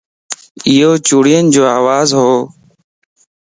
[0.69, 2.29] ايو چوڙين جو آواز ھو